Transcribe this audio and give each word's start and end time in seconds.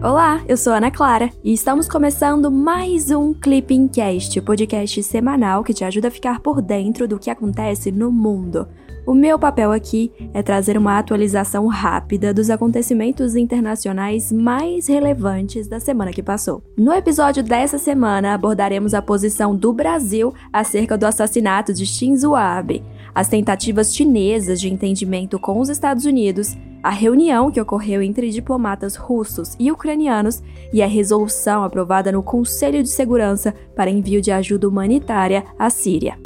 Olá, 0.00 0.40
eu 0.46 0.56
sou 0.56 0.72
Ana 0.72 0.92
Clara 0.92 1.28
e 1.42 1.52
estamos 1.52 1.88
começando 1.88 2.52
mais 2.52 3.10
um 3.10 3.34
Clipping 3.34 3.88
Cast, 3.88 4.40
podcast 4.42 5.02
semanal 5.02 5.64
que 5.64 5.74
te 5.74 5.84
ajuda 5.84 6.06
a 6.06 6.10
ficar 6.10 6.38
por 6.38 6.62
dentro 6.62 7.08
do 7.08 7.18
que 7.18 7.28
acontece 7.28 7.90
no 7.90 8.12
mundo. 8.12 8.68
O 9.04 9.12
meu 9.12 9.40
papel 9.40 9.72
aqui 9.72 10.12
é 10.32 10.40
trazer 10.40 10.78
uma 10.78 10.98
atualização 10.98 11.66
rápida 11.66 12.32
dos 12.32 12.48
acontecimentos 12.48 13.34
internacionais 13.34 14.30
mais 14.30 14.86
relevantes 14.86 15.66
da 15.66 15.80
semana 15.80 16.12
que 16.12 16.22
passou. 16.22 16.62
No 16.76 16.92
episódio 16.92 17.42
dessa 17.42 17.76
semana 17.76 18.34
abordaremos 18.34 18.94
a 18.94 19.02
posição 19.02 19.56
do 19.56 19.72
Brasil 19.72 20.32
acerca 20.52 20.96
do 20.96 21.06
assassinato 21.06 21.72
de 21.72 21.84
Shinzo 21.84 22.36
Abe, 22.36 22.84
as 23.14 23.28
tentativas 23.28 23.94
chinesas 23.94 24.60
de 24.60 24.72
entendimento 24.72 25.38
com 25.38 25.60
os 25.60 25.68
Estados 25.68 26.04
Unidos 26.04 26.56
a 26.82 26.90
reunião 26.90 27.50
que 27.50 27.60
ocorreu 27.60 28.00
entre 28.02 28.30
diplomatas 28.30 28.96
russos 28.96 29.54
e 29.58 29.70
ucranianos 29.70 30.42
e 30.72 30.82
a 30.82 30.86
resolução 30.86 31.64
aprovada 31.64 32.12
no 32.12 32.22
Conselho 32.22 32.82
de 32.82 32.88
Segurança 32.88 33.54
para 33.74 33.90
envio 33.90 34.22
de 34.22 34.30
ajuda 34.30 34.68
humanitária 34.68 35.44
à 35.58 35.70
Síria. 35.70 36.16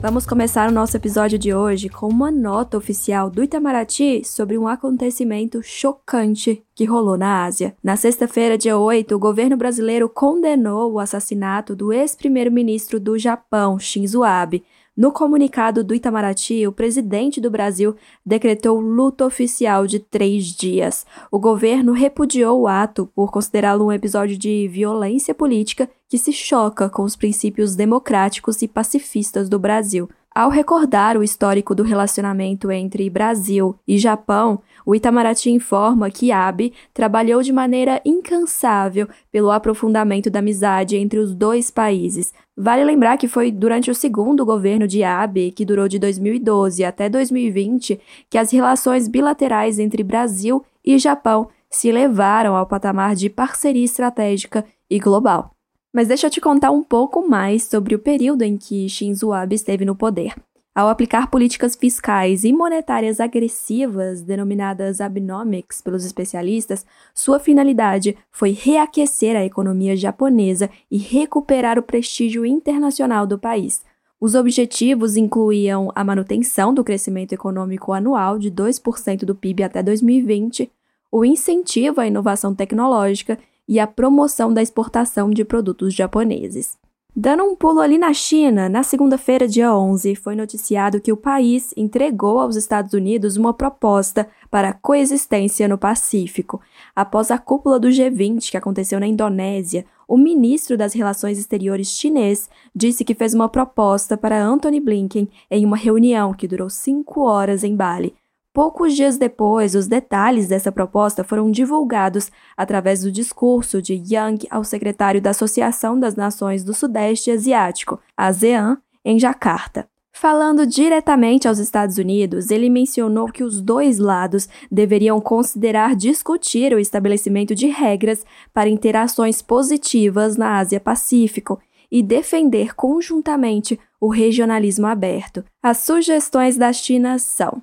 Vamos 0.00 0.24
começar 0.24 0.66
o 0.66 0.72
nosso 0.72 0.96
episódio 0.96 1.38
de 1.38 1.52
hoje 1.52 1.90
com 1.90 2.08
uma 2.08 2.30
nota 2.30 2.78
oficial 2.78 3.28
do 3.28 3.44
Itamaraty 3.44 4.22
sobre 4.24 4.56
um 4.56 4.66
acontecimento 4.66 5.62
chocante 5.62 6.64
que 6.74 6.86
rolou 6.86 7.18
na 7.18 7.44
Ásia. 7.44 7.76
Na 7.84 7.98
sexta-feira, 7.98 8.56
dia 8.56 8.78
8, 8.78 9.14
o 9.14 9.18
governo 9.18 9.58
brasileiro 9.58 10.08
condenou 10.08 10.90
o 10.90 10.98
assassinato 10.98 11.76
do 11.76 11.92
ex-primeiro-ministro 11.92 12.98
do 12.98 13.18
Japão, 13.18 13.78
Shinzo 13.78 14.24
Abe, 14.24 14.64
no 14.96 15.12
comunicado 15.12 15.84
do 15.84 15.94
Itamaraty, 15.94 16.66
o 16.66 16.72
presidente 16.72 17.40
do 17.40 17.50
Brasil 17.50 17.94
decretou 18.26 18.80
luto 18.80 19.24
oficial 19.24 19.86
de 19.86 20.00
três 20.00 20.46
dias. 20.46 21.06
O 21.30 21.38
governo 21.38 21.92
repudiou 21.92 22.60
o 22.60 22.68
ato 22.68 23.06
por 23.14 23.30
considerá-lo 23.30 23.86
um 23.86 23.92
episódio 23.92 24.36
de 24.36 24.68
violência 24.68 25.34
política 25.34 25.88
que 26.08 26.18
se 26.18 26.32
choca 26.32 26.90
com 26.90 27.02
os 27.02 27.14
princípios 27.14 27.76
democráticos 27.76 28.60
e 28.62 28.68
pacifistas 28.68 29.48
do 29.48 29.58
Brasil. 29.58 30.08
Ao 30.32 30.48
recordar 30.48 31.16
o 31.16 31.24
histórico 31.24 31.74
do 31.74 31.82
relacionamento 31.82 32.70
entre 32.70 33.10
Brasil 33.10 33.74
e 33.86 33.98
Japão, 33.98 34.62
o 34.86 34.94
Itamaraty 34.94 35.50
informa 35.50 36.08
que 36.08 36.30
Abe 36.30 36.72
trabalhou 36.94 37.42
de 37.42 37.52
maneira 37.52 38.00
incansável 38.04 39.08
pelo 39.32 39.50
aprofundamento 39.50 40.30
da 40.30 40.38
amizade 40.38 40.96
entre 40.96 41.18
os 41.18 41.34
dois 41.34 41.68
países. 41.68 42.32
Vale 42.56 42.84
lembrar 42.84 43.16
que 43.18 43.26
foi 43.26 43.50
durante 43.50 43.90
o 43.90 43.94
segundo 43.94 44.46
governo 44.46 44.86
de 44.86 45.02
Abe, 45.02 45.50
que 45.50 45.64
durou 45.64 45.88
de 45.88 45.98
2012 45.98 46.84
até 46.84 47.08
2020, 47.08 48.00
que 48.30 48.38
as 48.38 48.52
relações 48.52 49.08
bilaterais 49.08 49.80
entre 49.80 50.04
Brasil 50.04 50.64
e 50.84 50.96
Japão 50.96 51.48
se 51.68 51.90
levaram 51.90 52.54
ao 52.54 52.66
patamar 52.66 53.16
de 53.16 53.28
parceria 53.28 53.84
estratégica 53.84 54.64
e 54.88 55.00
global. 55.00 55.50
Mas 55.92 56.08
deixa 56.08 56.28
eu 56.28 56.30
te 56.30 56.40
contar 56.40 56.70
um 56.70 56.82
pouco 56.82 57.28
mais 57.28 57.64
sobre 57.64 57.94
o 57.94 57.98
período 57.98 58.42
em 58.42 58.56
que 58.56 58.88
Shinzo 58.88 59.32
Abe 59.32 59.56
esteve 59.56 59.84
no 59.84 59.96
poder. 59.96 60.34
Ao 60.72 60.88
aplicar 60.88 61.28
políticas 61.28 61.74
fiscais 61.74 62.44
e 62.44 62.52
monetárias 62.52 63.18
agressivas, 63.18 64.22
denominadas 64.22 65.00
Abenomics 65.00 65.80
pelos 65.80 66.04
especialistas, 66.04 66.86
sua 67.12 67.40
finalidade 67.40 68.16
foi 68.30 68.52
reaquecer 68.52 69.34
a 69.34 69.44
economia 69.44 69.96
japonesa 69.96 70.70
e 70.88 70.96
recuperar 70.96 71.76
o 71.76 71.82
prestígio 71.82 72.46
internacional 72.46 73.26
do 73.26 73.36
país. 73.36 73.84
Os 74.20 74.36
objetivos 74.36 75.16
incluíam 75.16 75.90
a 75.92 76.04
manutenção 76.04 76.72
do 76.72 76.84
crescimento 76.84 77.32
econômico 77.32 77.92
anual 77.92 78.38
de 78.38 78.48
2% 78.50 79.24
do 79.24 79.34
PIB 79.34 79.64
até 79.64 79.82
2020, 79.82 80.70
o 81.10 81.24
incentivo 81.24 82.00
à 82.00 82.06
inovação 82.06 82.54
tecnológica 82.54 83.36
e 83.70 83.78
a 83.78 83.86
promoção 83.86 84.52
da 84.52 84.60
exportação 84.60 85.30
de 85.30 85.44
produtos 85.44 85.94
japoneses. 85.94 86.76
Dando 87.14 87.44
um 87.44 87.54
pulo 87.54 87.80
ali 87.80 87.98
na 87.98 88.12
China, 88.12 88.68
na 88.68 88.82
segunda-feira, 88.82 89.46
dia 89.46 89.72
11, 89.72 90.16
foi 90.16 90.34
noticiado 90.34 91.00
que 91.00 91.12
o 91.12 91.16
país 91.16 91.72
entregou 91.76 92.40
aos 92.40 92.56
Estados 92.56 92.94
Unidos 92.94 93.36
uma 93.36 93.54
proposta 93.54 94.28
para 94.50 94.72
coexistência 94.72 95.68
no 95.68 95.78
Pacífico. 95.78 96.60
Após 96.94 97.30
a 97.30 97.38
cúpula 97.38 97.78
do 97.78 97.88
G20 97.88 98.50
que 98.50 98.56
aconteceu 98.56 98.98
na 98.98 99.06
Indonésia, 99.06 99.84
o 100.08 100.16
ministro 100.16 100.76
das 100.76 100.92
Relações 100.92 101.38
Exteriores 101.38 101.88
chinês 101.88 102.50
disse 102.74 103.04
que 103.04 103.14
fez 103.14 103.34
uma 103.34 103.48
proposta 103.48 104.16
para 104.16 104.42
Anthony 104.42 104.80
Blinken 104.80 105.28
em 105.48 105.64
uma 105.64 105.76
reunião 105.76 106.34
que 106.34 106.48
durou 106.48 106.68
cinco 106.68 107.22
horas 107.22 107.62
em 107.62 107.76
Bali, 107.76 108.14
Poucos 108.52 108.96
dias 108.96 109.16
depois, 109.16 109.76
os 109.76 109.86
detalhes 109.86 110.48
dessa 110.48 110.72
proposta 110.72 111.22
foram 111.22 111.52
divulgados 111.52 112.32
através 112.56 113.02
do 113.02 113.12
discurso 113.12 113.80
de 113.80 113.94
Yang 113.94 114.48
ao 114.50 114.64
secretário 114.64 115.22
da 115.22 115.30
Associação 115.30 115.98
das 115.98 116.16
Nações 116.16 116.64
do 116.64 116.74
Sudeste 116.74 117.30
Asiático, 117.30 118.00
ASEAN, 118.16 118.78
em 119.04 119.20
Jacarta. 119.20 119.88
Falando 120.12 120.66
diretamente 120.66 121.46
aos 121.46 121.58
Estados 121.58 121.96
Unidos, 121.96 122.50
ele 122.50 122.68
mencionou 122.68 123.26
que 123.26 123.44
os 123.44 123.60
dois 123.60 123.98
lados 123.98 124.48
deveriam 124.70 125.20
considerar 125.20 125.94
discutir 125.94 126.74
o 126.74 126.78
estabelecimento 126.80 127.54
de 127.54 127.68
regras 127.68 128.26
para 128.52 128.68
interações 128.68 129.40
positivas 129.40 130.36
na 130.36 130.58
Ásia-Pacífico 130.58 131.60
e 131.88 132.02
defender 132.02 132.74
conjuntamente 132.74 133.78
o 134.00 134.08
regionalismo 134.08 134.88
aberto. 134.88 135.44
As 135.62 135.78
sugestões 135.78 136.56
da 136.56 136.72
China 136.72 137.16
são 137.18 137.62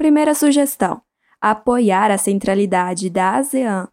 Primeira 0.00 0.34
sugestão: 0.34 1.02
apoiar 1.38 2.10
a 2.10 2.16
centralidade 2.16 3.10
da 3.10 3.36
ASEAN 3.36 3.86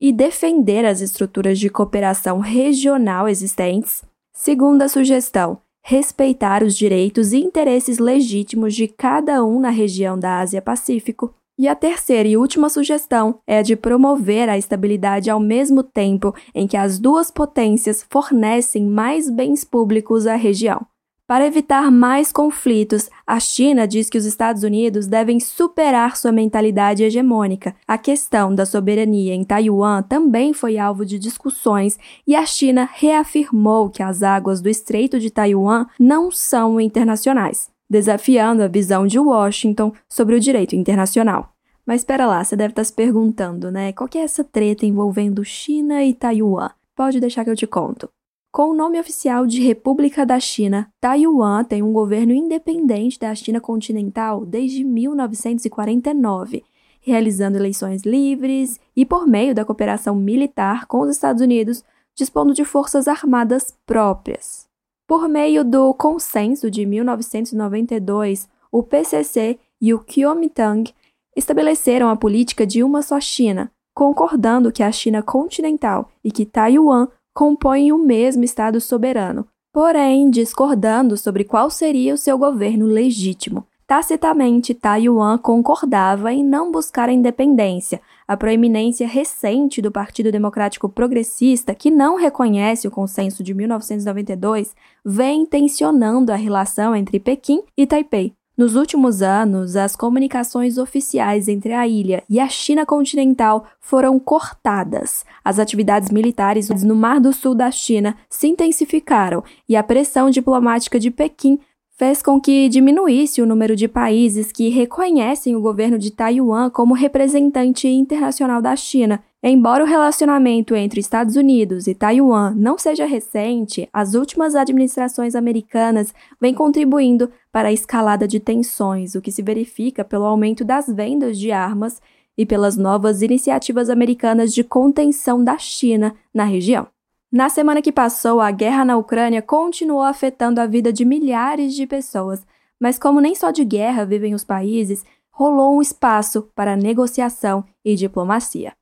e 0.00 0.12
defender 0.12 0.84
as 0.84 1.00
estruturas 1.00 1.58
de 1.58 1.68
cooperação 1.68 2.38
regional 2.38 3.28
existentes. 3.28 4.04
Segunda 4.32 4.88
sugestão: 4.88 5.58
respeitar 5.82 6.62
os 6.62 6.76
direitos 6.76 7.32
e 7.32 7.38
interesses 7.38 7.98
legítimos 7.98 8.76
de 8.76 8.86
cada 8.86 9.44
um 9.44 9.58
na 9.58 9.70
região 9.70 10.16
da 10.16 10.38
Ásia-Pacífico. 10.38 11.34
E 11.58 11.66
a 11.66 11.74
terceira 11.74 12.28
e 12.28 12.36
última 12.36 12.68
sugestão 12.68 13.40
é 13.44 13.58
a 13.58 13.62
de 13.62 13.74
promover 13.74 14.48
a 14.48 14.56
estabilidade 14.56 15.30
ao 15.30 15.40
mesmo 15.40 15.82
tempo 15.82 16.32
em 16.54 16.68
que 16.68 16.76
as 16.76 16.96
duas 16.96 17.28
potências 17.28 18.06
fornecem 18.08 18.86
mais 18.86 19.28
bens 19.28 19.64
públicos 19.64 20.28
à 20.28 20.36
região. 20.36 20.86
Para 21.30 21.46
evitar 21.46 21.92
mais 21.92 22.32
conflitos, 22.32 23.08
a 23.24 23.38
China 23.38 23.86
diz 23.86 24.10
que 24.10 24.18
os 24.18 24.24
Estados 24.24 24.64
Unidos 24.64 25.06
devem 25.06 25.38
superar 25.38 26.16
sua 26.16 26.32
mentalidade 26.32 27.04
hegemônica. 27.04 27.72
A 27.86 27.96
questão 27.96 28.52
da 28.52 28.66
soberania 28.66 29.32
em 29.32 29.44
Taiwan 29.44 30.02
também 30.02 30.52
foi 30.52 30.76
alvo 30.76 31.06
de 31.06 31.20
discussões 31.20 31.96
e 32.26 32.34
a 32.34 32.44
China 32.44 32.88
reafirmou 32.92 33.90
que 33.90 34.02
as 34.02 34.24
águas 34.24 34.60
do 34.60 34.68
Estreito 34.68 35.20
de 35.20 35.30
Taiwan 35.30 35.86
não 36.00 36.32
são 36.32 36.80
internacionais, 36.80 37.70
desafiando 37.88 38.64
a 38.64 38.66
visão 38.66 39.06
de 39.06 39.20
Washington 39.20 39.92
sobre 40.08 40.34
o 40.34 40.40
direito 40.40 40.74
internacional. 40.74 41.52
Mas 41.86 42.00
espera 42.00 42.26
lá, 42.26 42.42
você 42.42 42.56
deve 42.56 42.72
estar 42.72 42.82
se 42.82 42.92
perguntando, 42.92 43.70
né? 43.70 43.92
Qual 43.92 44.08
que 44.08 44.18
é 44.18 44.22
essa 44.22 44.42
treta 44.42 44.84
envolvendo 44.84 45.44
China 45.44 46.02
e 46.02 46.12
Taiwan? 46.12 46.70
Pode 46.96 47.20
deixar 47.20 47.44
que 47.44 47.50
eu 47.50 47.56
te 47.56 47.68
conto. 47.68 48.10
Com 48.52 48.70
o 48.70 48.74
nome 48.74 48.98
oficial 48.98 49.46
de 49.46 49.62
República 49.62 50.26
da 50.26 50.40
China, 50.40 50.92
Taiwan 51.00 51.62
tem 51.62 51.84
um 51.84 51.92
governo 51.92 52.32
independente 52.32 53.16
da 53.16 53.32
China 53.32 53.60
continental 53.60 54.44
desde 54.44 54.82
1949, 54.82 56.64
realizando 57.00 57.56
eleições 57.56 58.02
livres 58.02 58.80
e 58.96 59.06
por 59.06 59.24
meio 59.24 59.54
da 59.54 59.64
cooperação 59.64 60.16
militar 60.16 60.86
com 60.86 60.98
os 60.98 61.10
Estados 61.10 61.40
Unidos, 61.40 61.84
dispondo 62.12 62.52
de 62.52 62.64
forças 62.64 63.06
armadas 63.06 63.72
próprias. 63.86 64.66
Por 65.06 65.28
meio 65.28 65.64
do 65.64 65.94
Consenso 65.94 66.68
de 66.68 66.84
1992, 66.84 68.48
o 68.72 68.82
PCC 68.82 69.60
e 69.80 69.94
o 69.94 70.04
Kuomintang 70.04 70.92
estabeleceram 71.36 72.08
a 72.08 72.16
política 72.16 72.66
de 72.66 72.82
uma 72.82 73.00
só 73.00 73.20
China, 73.20 73.70
concordando 73.94 74.72
que 74.72 74.82
a 74.82 74.90
China 74.90 75.22
continental 75.22 76.10
e 76.24 76.32
que 76.32 76.44
Taiwan 76.44 77.06
compõem 77.34 77.92
o 77.92 77.98
mesmo 77.98 78.44
Estado 78.44 78.80
soberano, 78.80 79.46
porém 79.72 80.30
discordando 80.30 81.16
sobre 81.16 81.44
qual 81.44 81.70
seria 81.70 82.14
o 82.14 82.18
seu 82.18 82.36
governo 82.36 82.86
legítimo. 82.86 83.66
Tacitamente, 83.90 84.72
Taiwan 84.72 85.36
concordava 85.36 86.32
em 86.32 86.44
não 86.44 86.70
buscar 86.70 87.08
a 87.08 87.12
independência. 87.12 88.00
A 88.26 88.36
proeminência 88.36 89.04
recente 89.04 89.82
do 89.82 89.90
Partido 89.90 90.30
Democrático 90.30 90.88
Progressista, 90.88 91.74
que 91.74 91.90
não 91.90 92.14
reconhece 92.14 92.86
o 92.86 92.90
consenso 92.90 93.42
de 93.42 93.52
1992, 93.52 94.76
vem 95.04 95.44
tensionando 95.44 96.30
a 96.30 96.36
relação 96.36 96.94
entre 96.94 97.18
Pequim 97.18 97.64
e 97.76 97.84
Taipei. 97.84 98.32
Nos 98.60 98.76
últimos 98.76 99.22
anos, 99.22 99.74
as 99.74 99.96
comunicações 99.96 100.76
oficiais 100.76 101.48
entre 101.48 101.72
a 101.72 101.88
ilha 101.88 102.22
e 102.28 102.38
a 102.38 102.46
China 102.46 102.84
continental 102.84 103.64
foram 103.80 104.18
cortadas. 104.18 105.24
As 105.42 105.58
atividades 105.58 106.10
militares 106.10 106.68
no 106.84 106.94
Mar 106.94 107.20
do 107.20 107.32
Sul 107.32 107.54
da 107.54 107.70
China 107.70 108.14
se 108.28 108.48
intensificaram 108.48 109.42
e 109.66 109.76
a 109.76 109.82
pressão 109.82 110.28
diplomática 110.28 111.00
de 111.00 111.10
Pequim 111.10 111.58
fez 112.00 112.22
com 112.22 112.40
que 112.40 112.66
diminuísse 112.70 113.42
o 113.42 113.46
número 113.46 113.76
de 113.76 113.86
países 113.86 114.50
que 114.50 114.70
reconhecem 114.70 115.54
o 115.54 115.60
governo 115.60 115.98
de 115.98 116.10
Taiwan 116.10 116.70
como 116.70 116.94
representante 116.94 117.86
internacional 117.88 118.62
da 118.62 118.74
China. 118.74 119.22
Embora 119.42 119.84
o 119.84 119.86
relacionamento 119.86 120.74
entre 120.74 120.98
Estados 120.98 121.36
Unidos 121.36 121.86
e 121.86 121.94
Taiwan 121.94 122.54
não 122.56 122.78
seja 122.78 123.04
recente, 123.04 123.86
as 123.92 124.14
últimas 124.14 124.54
administrações 124.54 125.34
americanas 125.34 126.14
vêm 126.40 126.54
contribuindo 126.54 127.30
para 127.52 127.68
a 127.68 127.72
escalada 127.72 128.26
de 128.26 128.40
tensões, 128.40 129.14
o 129.14 129.20
que 129.20 129.30
se 129.30 129.42
verifica 129.42 130.02
pelo 130.02 130.24
aumento 130.24 130.64
das 130.64 130.86
vendas 130.86 131.38
de 131.38 131.52
armas 131.52 132.00
e 132.34 132.46
pelas 132.46 132.78
novas 132.78 133.20
iniciativas 133.20 133.90
americanas 133.90 134.54
de 134.54 134.64
contenção 134.64 135.44
da 135.44 135.58
China 135.58 136.14
na 136.32 136.44
região. 136.44 136.86
Na 137.32 137.48
semana 137.48 137.80
que 137.80 137.92
passou, 137.92 138.40
a 138.40 138.50
guerra 138.50 138.84
na 138.84 138.96
Ucrânia 138.96 139.40
continuou 139.40 140.02
afetando 140.02 140.60
a 140.60 140.66
vida 140.66 140.92
de 140.92 141.04
milhares 141.04 141.74
de 141.74 141.86
pessoas, 141.86 142.44
mas 142.80 142.98
como 142.98 143.20
nem 143.20 143.36
só 143.36 143.52
de 143.52 143.64
guerra 143.64 144.04
vivem 144.04 144.34
os 144.34 144.42
países, 144.42 145.04
rolou 145.30 145.76
um 145.76 145.80
espaço 145.80 146.50
para 146.56 146.76
negociação 146.76 147.64
e 147.84 147.94
diplomacia. 147.94 148.72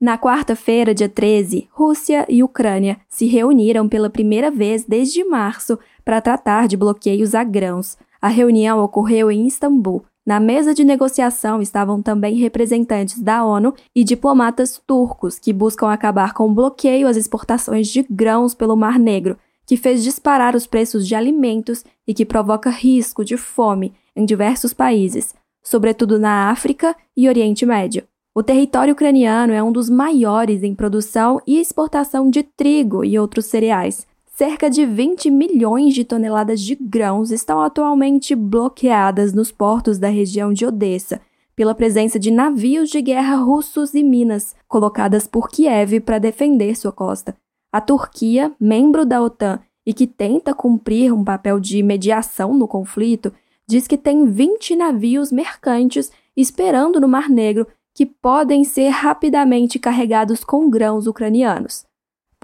Na 0.00 0.18
quarta-feira, 0.18 0.92
dia 0.92 1.08
13, 1.08 1.68
Rússia 1.70 2.26
e 2.28 2.42
Ucrânia 2.42 2.98
se 3.08 3.26
reuniram 3.26 3.88
pela 3.88 4.10
primeira 4.10 4.50
vez 4.50 4.84
desde 4.84 5.22
março 5.22 5.78
para 6.04 6.20
tratar 6.20 6.66
de 6.66 6.76
bloqueios 6.76 7.32
a 7.32 7.44
grãos. 7.44 7.96
A 8.20 8.28
reunião 8.28 8.82
ocorreu 8.82 9.30
em 9.30 9.46
Istambul, 9.46 10.04
na 10.26 10.40
mesa 10.40 10.72
de 10.72 10.84
negociação 10.84 11.60
estavam 11.60 12.00
também 12.00 12.36
representantes 12.36 13.20
da 13.20 13.44
ONU 13.44 13.74
e 13.94 14.02
diplomatas 14.02 14.80
turcos 14.86 15.38
que 15.38 15.52
buscam 15.52 15.88
acabar 15.88 16.32
com 16.32 16.48
o 16.48 16.54
bloqueio 16.54 17.06
às 17.06 17.16
exportações 17.16 17.88
de 17.88 18.02
grãos 18.08 18.54
pelo 18.54 18.76
Mar 18.76 18.98
Negro, 18.98 19.38
que 19.66 19.76
fez 19.76 20.02
disparar 20.02 20.56
os 20.56 20.66
preços 20.66 21.06
de 21.06 21.14
alimentos 21.14 21.84
e 22.06 22.14
que 22.14 22.24
provoca 22.24 22.70
risco 22.70 23.24
de 23.24 23.36
fome 23.36 23.92
em 24.16 24.24
diversos 24.24 24.72
países, 24.72 25.34
sobretudo 25.62 26.18
na 26.18 26.50
África 26.50 26.96
e 27.16 27.28
Oriente 27.28 27.66
Médio. 27.66 28.04
O 28.34 28.42
território 28.42 28.94
ucraniano 28.94 29.52
é 29.52 29.62
um 29.62 29.70
dos 29.70 29.88
maiores 29.88 30.62
em 30.62 30.74
produção 30.74 31.40
e 31.46 31.60
exportação 31.60 32.28
de 32.28 32.42
trigo 32.42 33.04
e 33.04 33.18
outros 33.18 33.44
cereais, 33.44 34.06
Cerca 34.34 34.68
de 34.68 34.84
20 34.84 35.30
milhões 35.30 35.94
de 35.94 36.04
toneladas 36.04 36.60
de 36.60 36.74
grãos 36.74 37.30
estão 37.30 37.60
atualmente 37.60 38.34
bloqueadas 38.34 39.32
nos 39.32 39.52
portos 39.52 39.96
da 39.96 40.08
região 40.08 40.52
de 40.52 40.66
Odessa, 40.66 41.20
pela 41.54 41.72
presença 41.72 42.18
de 42.18 42.32
navios 42.32 42.90
de 42.90 43.00
guerra 43.00 43.36
russos 43.36 43.94
e 43.94 44.02
minas 44.02 44.56
colocadas 44.66 45.28
por 45.28 45.48
Kiev 45.48 46.00
para 46.00 46.18
defender 46.18 46.74
sua 46.74 46.90
costa. 46.90 47.36
A 47.72 47.80
Turquia, 47.80 48.52
membro 48.58 49.06
da 49.06 49.22
OTAN 49.22 49.60
e 49.86 49.94
que 49.94 50.04
tenta 50.04 50.52
cumprir 50.52 51.14
um 51.14 51.22
papel 51.22 51.60
de 51.60 51.80
mediação 51.80 52.52
no 52.52 52.66
conflito, 52.66 53.32
diz 53.68 53.86
que 53.86 53.96
tem 53.96 54.26
20 54.26 54.74
navios 54.74 55.30
mercantes 55.30 56.10
esperando 56.36 57.00
no 57.00 57.06
Mar 57.06 57.30
Negro 57.30 57.68
que 57.94 58.04
podem 58.04 58.64
ser 58.64 58.88
rapidamente 58.88 59.78
carregados 59.78 60.42
com 60.42 60.68
grãos 60.68 61.06
ucranianos. 61.06 61.86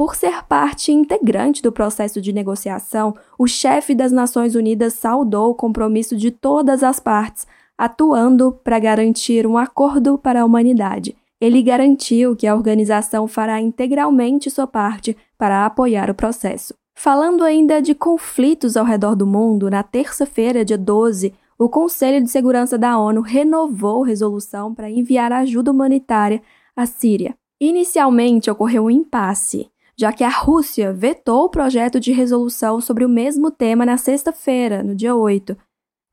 Por 0.01 0.17
ser 0.17 0.45
parte 0.45 0.91
integrante 0.91 1.63
do 1.63 1.71
processo 1.71 2.23
de 2.23 2.33
negociação, 2.33 3.15
o 3.39 3.47
chefe 3.47 3.95
das 3.95 4.11
Nações 4.11 4.55
Unidas 4.55 4.95
saudou 4.95 5.51
o 5.51 5.55
compromisso 5.55 6.17
de 6.17 6.31
todas 6.31 6.83
as 6.83 6.99
partes, 6.99 7.47
atuando 7.77 8.51
para 8.51 8.79
garantir 8.79 9.47
um 9.47 9.59
acordo 9.59 10.17
para 10.17 10.41
a 10.41 10.45
humanidade. 10.47 11.15
Ele 11.39 11.63
garantiu 11.63 12.35
que 12.35 12.47
a 12.47 12.55
organização 12.55 13.29
fará 13.29 13.61
integralmente 13.61 14.51
sua 14.51 14.67
parte 14.67 15.15
para 15.37 15.67
apoiar 15.67 16.09
o 16.09 16.15
processo. 16.15 16.73
Falando 16.95 17.45
ainda 17.45 17.83
de 17.83 17.95
conflitos 17.95 18.79
ao 18.79 18.87
redor 18.87 19.15
do 19.15 19.27
mundo, 19.27 19.69
na 19.69 19.83
terça-feira, 19.83 20.65
dia 20.65 20.79
12, 20.79 21.35
o 21.59 21.69
Conselho 21.69 22.25
de 22.25 22.31
Segurança 22.31 22.79
da 22.79 22.99
ONU 22.99 23.21
renovou 23.21 24.01
resolução 24.01 24.75
para 24.75 24.89
enviar 24.89 25.31
ajuda 25.31 25.71
humanitária 25.71 26.41
à 26.75 26.87
Síria. 26.87 27.37
Inicialmente 27.61 28.51
ocorreu 28.51 28.87
um 28.87 28.91
impasse 28.91 29.69
já 30.01 30.15
que 30.15 30.25
a 30.25 30.31
Rússia 30.31 30.95
vetou 30.95 31.45
o 31.45 31.51
projeto 31.51 32.01
de 32.01 32.11
resolução 32.11 32.81
sobre 32.81 33.05
o 33.05 33.09
mesmo 33.09 33.51
tema 33.51 33.85
na 33.85 33.99
sexta-feira, 33.99 34.83
no 34.83 34.95
dia 34.95 35.15
8. 35.15 35.55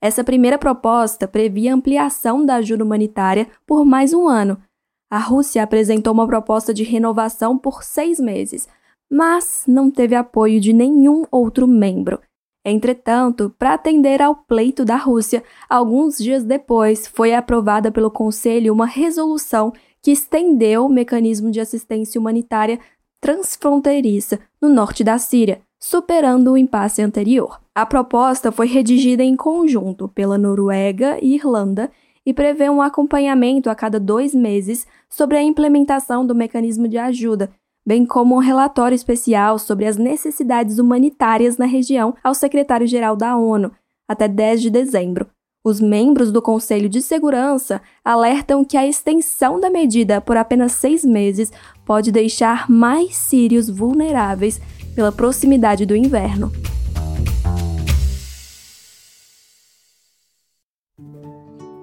Essa 0.03 0.25
primeira 0.25 0.57
proposta 0.57 1.25
previa 1.25 1.73
ampliação 1.73 2.45
da 2.45 2.55
ajuda 2.55 2.83
humanitária 2.83 3.47
por 3.65 3.85
mais 3.85 4.13
um 4.13 4.27
ano. 4.27 4.61
A 5.09 5.19
Rússia 5.19 5.63
apresentou 5.63 6.11
uma 6.11 6.27
proposta 6.27 6.73
de 6.73 6.83
renovação 6.83 7.57
por 7.57 7.81
seis 7.81 8.19
meses, 8.19 8.67
mas 9.09 9.63
não 9.65 9.89
teve 9.89 10.15
apoio 10.15 10.59
de 10.59 10.73
nenhum 10.73 11.23
outro 11.31 11.65
membro. 11.65 12.19
Entretanto, 12.65 13.55
para 13.57 13.75
atender 13.75 14.21
ao 14.21 14.35
pleito 14.35 14.83
da 14.83 14.97
Rússia, 14.97 15.41
alguns 15.69 16.17
dias 16.17 16.43
depois 16.43 17.07
foi 17.07 17.33
aprovada 17.33 17.89
pelo 17.89 18.11
Conselho 18.11 18.73
uma 18.73 18.85
resolução 18.85 19.71
que 20.01 20.11
estendeu 20.11 20.85
o 20.85 20.89
mecanismo 20.89 21.49
de 21.49 21.61
assistência 21.61 22.19
humanitária 22.19 22.79
transfronteiriça 23.27 24.39
no 24.61 24.69
norte 24.69 25.03
da 25.03 25.17
Síria, 25.17 25.59
superando 25.77 26.53
o 26.53 26.57
impasse 26.57 27.01
anterior. 27.01 27.59
A 27.75 27.85
proposta 27.85 28.53
foi 28.53 28.67
redigida 28.67 29.21
em 29.21 29.35
conjunto 29.35 30.07
pela 30.07 30.37
Noruega 30.37 31.17
e 31.21 31.35
Irlanda 31.35 31.91
e 32.25 32.33
prevê 32.33 32.69
um 32.69 32.81
acompanhamento 32.81 33.69
a 33.69 33.75
cada 33.75 33.99
dois 33.99 34.33
meses 34.33 34.87
sobre 35.09 35.35
a 35.35 35.43
implementação 35.43 36.25
do 36.25 36.33
mecanismo 36.33 36.87
de 36.87 36.97
ajuda, 36.97 37.51
bem 37.85 38.05
como 38.05 38.33
um 38.33 38.39
relatório 38.39 38.95
especial 38.95 39.59
sobre 39.59 39.85
as 39.85 39.97
necessidades 39.97 40.79
humanitárias 40.79 41.57
na 41.57 41.65
região 41.65 42.15
ao 42.23 42.33
secretário-geral 42.33 43.17
da 43.17 43.35
ONU, 43.35 43.73
até 44.07 44.29
10 44.29 44.61
de 44.61 44.69
dezembro. 44.69 45.27
Os 45.67 45.81
membros 45.81 46.31
do 46.31 46.41
Conselho 46.41 46.87
de 46.87 47.01
Segurança 47.01 47.81
alertam 48.01 48.63
que 48.63 48.77
a 48.77 48.87
extensão 48.87 49.59
da 49.59 49.69
medida 49.69 50.21
por 50.21 50.37
apenas 50.37 50.71
seis 50.71 51.03
meses 51.03 51.51
pode 51.85 52.09
deixar 52.09 52.71
mais 52.71 53.17
sírios 53.17 53.69
vulneráveis 53.69 54.61
pela 54.95 55.11
proximidade 55.11 55.85
do 55.85 55.93
inverno. 55.93 56.53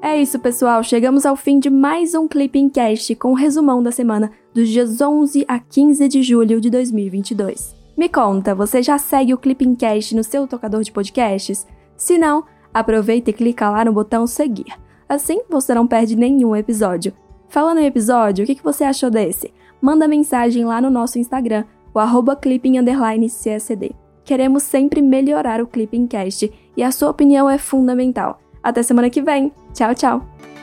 É 0.00 0.16
isso, 0.16 0.38
pessoal. 0.38 0.82
Chegamos 0.82 1.26
ao 1.26 1.36
fim 1.36 1.58
de 1.58 1.68
mais 1.68 2.14
um 2.14 2.26
Clipping 2.26 2.70
Cast 2.70 3.14
com 3.16 3.28
o 3.28 3.30
um 3.32 3.34
resumão 3.34 3.82
da 3.82 3.92
semana 3.92 4.32
dos 4.54 4.70
dias 4.70 4.98
11 4.98 5.44
a 5.46 5.58
15 5.58 6.08
de 6.08 6.22
julho 6.22 6.58
de 6.58 6.70
2022. 6.70 7.76
Me 7.98 8.08
conta, 8.08 8.54
você 8.54 8.82
já 8.82 8.96
segue 8.96 9.34
o 9.34 9.38
Clipping 9.38 9.74
Cast 9.74 10.16
no 10.16 10.24
seu 10.24 10.46
tocador 10.46 10.82
de 10.82 10.90
podcasts? 10.90 11.66
Se 11.98 12.16
não, 12.16 12.44
Aproveita 12.74 13.30
e 13.30 13.32
clica 13.32 13.70
lá 13.70 13.84
no 13.84 13.92
botão 13.92 14.26
seguir. 14.26 14.74
Assim 15.08 15.40
você 15.48 15.72
não 15.72 15.86
perde 15.86 16.16
nenhum 16.16 16.56
episódio. 16.56 17.12
Falando 17.48 17.78
em 17.78 17.86
episódio, 17.86 18.44
o 18.44 18.46
que 18.46 18.60
você 18.60 18.82
achou 18.82 19.08
desse? 19.08 19.54
Manda 19.80 20.08
mensagem 20.08 20.64
lá 20.64 20.80
no 20.80 20.90
nosso 20.90 21.18
Instagram, 21.18 21.64
o 21.94 22.00
arroba 22.00 22.34
clipping__csd. 22.34 23.94
Queremos 24.24 24.62
sempre 24.62 25.00
melhorar 25.00 25.60
o 25.60 25.66
Clippingcast 25.66 26.50
e 26.76 26.82
a 26.82 26.90
sua 26.90 27.10
opinião 27.10 27.48
é 27.48 27.58
fundamental. 27.58 28.40
Até 28.62 28.82
semana 28.82 29.10
que 29.10 29.22
vem. 29.22 29.52
Tchau, 29.72 29.94
tchau! 29.94 30.53